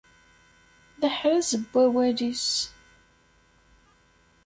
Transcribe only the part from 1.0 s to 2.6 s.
aḥraz n wawal-is.